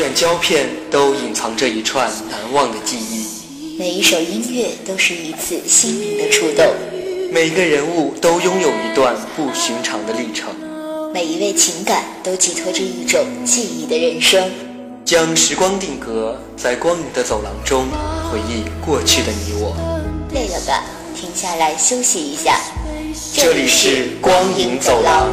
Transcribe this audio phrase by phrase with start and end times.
[0.00, 6.64] 卷胶片都隐藏着一串难忘的记忆，每一首音乐都是一次心灵的触动，
[7.30, 10.48] 每一个人物都拥有一段不寻常的历程，
[11.12, 14.50] 每一位情感都寄托着一种记忆的人生。
[15.04, 17.84] 将时光定格在光影的走廊中，
[18.32, 19.76] 回忆过去的你我。
[20.32, 20.82] 累了吧？
[21.14, 22.58] 停下来休息一下。
[23.34, 25.28] 这里是光影走廊。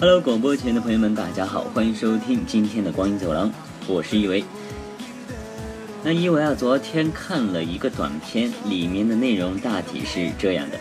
[0.00, 3.52] Hello，广播前的朋友们，大家好，欢迎收听今天的光影走廊，
[3.86, 4.42] 我是一维。
[6.02, 10.78] 那一维啊，昨天看了一个短片，里面的内容大体是这样的：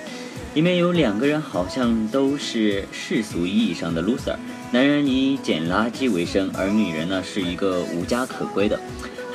[0.54, 4.38] 里面有两个人，好像都是世俗意义上的 loser，
[4.72, 8.80] 男人以捡垃圾为生，而女人呢是一个无家可归的，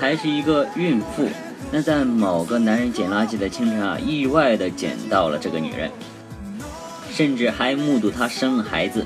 [0.01, 1.29] 还是一个孕妇。
[1.71, 5.91] 那在某个男人捡垃圾的清晨啊，意外的捡到了这个女人，
[7.13, 9.05] 甚至还目睹她生了孩子。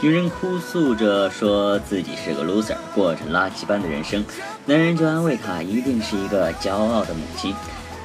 [0.00, 4.24] 女人哭诉着说自己是个 loser，过着垃圾般的人生。
[4.64, 7.52] 男人就安慰她，一定是一个骄傲的母亲。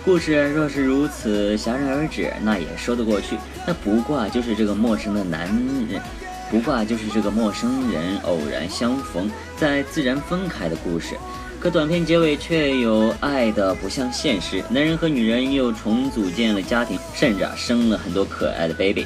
[0.03, 3.37] 故事若是如此戛然而止，那也说得过去。
[3.67, 5.45] 那不过就是这个陌生的男
[5.87, 6.01] 人，
[6.49, 11.15] 不过就是这个陌生人偶然相逢，在自然分开的故事。
[11.59, 19.05] 可短片结尾却有爱的不像现实，男人和女人又重组建了家庭，甚至啊生了很多可爱的 baby。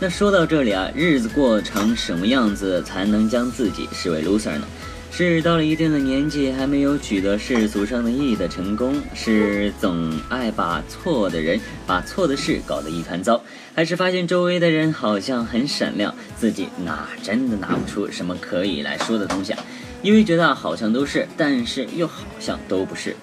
[0.00, 4.66] 那说到这里啊，日子过成什么样子才能将自己视为 loser 呢？
[5.10, 13.40] 是到了一定的年纪还没有取得世俗上的意义的成功，是总爱把错的人、把错的事搞得一团糟，
[13.74, 19.64] 还是发现周围的人好像很闪亮，自己哪真的拿不出什么可以来说的东西啊？
[20.02, 23.14] 因为觉得好像都是，但是又好像都不是。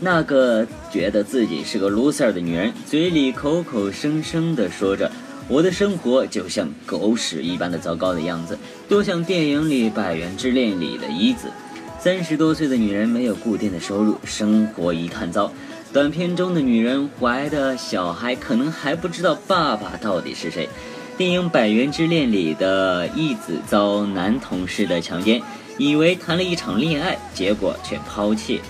[0.00, 5.10] 那个觉得自己是个 loser 的女人，嘴里口口声声地说着
[5.48, 8.58] ：“我的生活就像狗屎一般的糟糕的样子，
[8.88, 11.50] 多像电影里《百元之恋》里的一子。”
[11.98, 15.50] 三十多岁的女人没有固定的收入，生活一团糟。
[15.92, 20.68] 短片中的女人怀的小孩可能还不知道爸爸到底是谁。
[21.16, 25.40] 电影《百元之恋》里的义子遭男同事的强奸，
[25.78, 28.60] 以为谈了一场恋爱，结果却抛弃。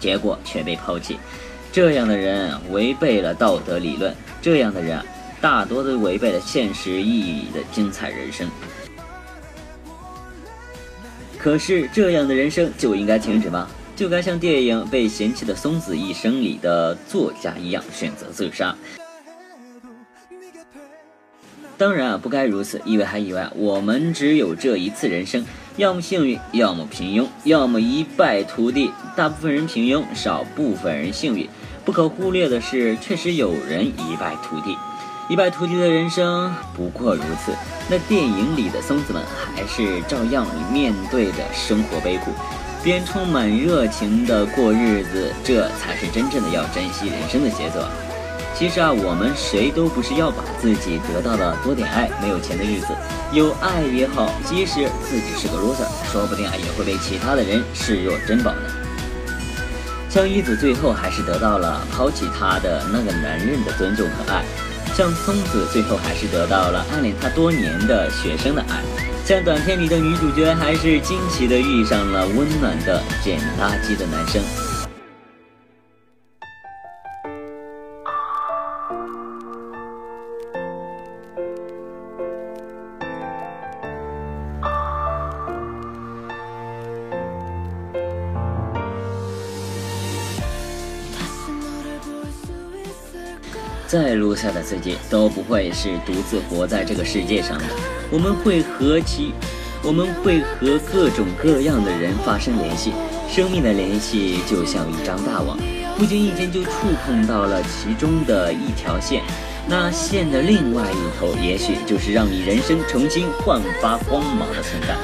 [0.00, 1.18] 结果却被抛弃，
[1.70, 4.12] 这样的人违背了道德理论，
[4.42, 4.98] 这样的人
[5.40, 8.48] 大多都违背了现实意义的精彩人生。
[11.38, 13.68] 可是这样的人生就应该停止吗？
[13.94, 18.74] 就该像电影《被嫌弃的松子一生》里的作家一样选择自杀？
[21.76, 25.44] 当然啊，不该如此，因为还以为我们只有这一次人生。
[25.76, 28.90] 要么幸运，要么平庸，要么一败涂地。
[29.16, 31.48] 大部分人平庸，少部分人幸运。
[31.84, 34.76] 不可忽略的是，确实有人一败涂地。
[35.28, 37.52] 一败涂地的人生不过如此。
[37.88, 39.22] 那电影里的松子们
[39.54, 42.32] 还是照样面对着生活悲苦，
[42.82, 45.32] 边充满热情的过日子。
[45.44, 47.80] 这才是真正的要珍惜人生的节奏。
[48.60, 52.88] 其实啊，我们谁都不是要把自己得到的多点爱，没有钱的日子，
[53.32, 58.60] 有爱也好，即使自己是个 loser，说不定啊也会被其他的人视若珍宝呢。
[60.10, 64.44] 像一子最后还是得到了抛弃他的那个男人的尊重和爱，
[64.94, 68.82] 像松子最后还是得到了暗恋他多年的学生的爱，
[69.24, 74.42] 像短片里的女主角还是惊奇的遇上了温暖的捡垃圾的男生。
[93.90, 97.64] 再落下的自己都不会是独自活在这个世界上的。
[98.08, 99.32] 我们会和其，
[99.82, 102.92] 我们会和各种各样的人发生联系。
[103.28, 105.58] 生命的联系就像一张大网，
[105.98, 106.70] 不经意间就触
[107.04, 109.24] 碰到了其中的一条线。
[109.66, 114.94] 那线的另外一头，也许就是让你人生重新焕发光芒的存在。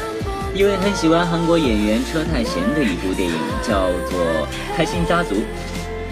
[0.55, 3.35] 因为很喜欢韩国演员车太贤的一部电影，
[3.67, 4.21] 叫做
[4.77, 5.35] 《开心家族》。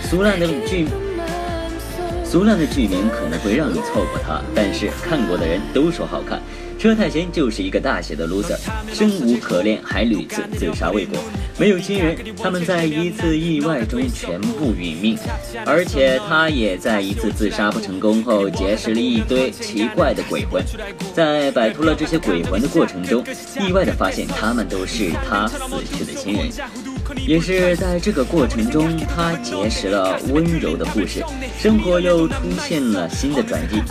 [0.03, 0.89] 俗烂的剧，
[2.35, 6.43] 俗烂的剧名可能会让你错过它，但是看过的人都说好看。
[6.77, 8.57] 车太贤就是一个大写的 loser，
[8.93, 11.17] 生无可恋，还屡次自杀未果，
[11.61, 15.17] 没有亲人，他们在一次意外中全部殒命，
[15.65, 20.61] 而且他也在一次自杀不成功后结识了一堆奇怪的鬼魂，
[21.15, 23.23] 在摆脱了这些鬼魂的过程中，
[23.61, 25.57] 意外的发现他们都是他死
[25.97, 26.51] 去的亲人，
[27.27, 31.25] 也是在这个过程中，他结识了温柔的故事，
[31.59, 32.35] 生活又出
[32.67, 33.83] 现了新的转机。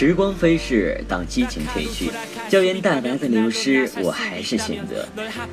[0.00, 2.10] 时光飞逝，当激情褪去，
[2.48, 5.06] 胶原蛋白的流失，我还是选择。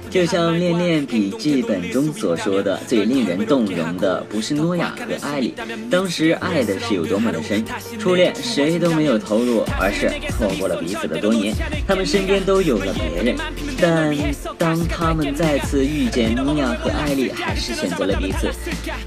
[0.09, 5.53] 就像《恋恋笔记本》中所说的，最令人动容的不是诺亚和艾莉，
[5.91, 7.61] 当时爱的是有多么的深，
[7.99, 11.53] 初恋谁都没有投入，而是错过了彼此的多年，
[11.85, 13.35] 他们身边都有了别人。
[13.81, 14.15] 但
[14.57, 18.49] 当他们再次遇见诺亚和艾莉，还是选择了彼此。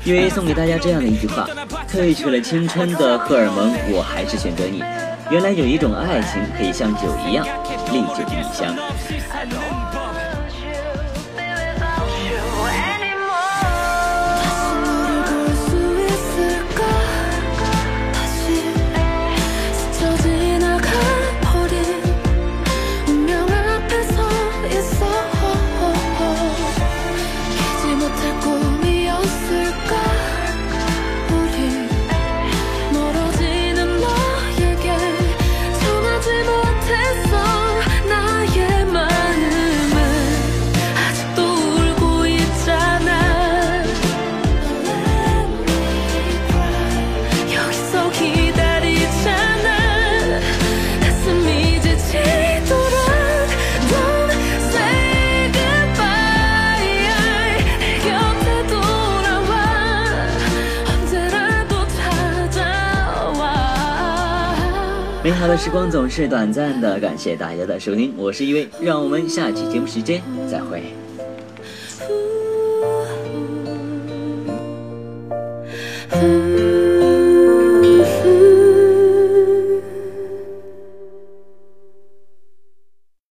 [0.05, 1.49] 因为送给大家这样的一句话：
[1.91, 4.85] 褪去了青春的荷尔蒙，我还是选择你。
[5.31, 7.47] 原来有一种爱情可以像酒一样，
[7.93, 8.75] 历久弥香。
[65.31, 70.21] 美好的时光总是短暂的，感谢大家的收听，我是一位，让我们下期节目时间
[70.51, 70.93] 再会。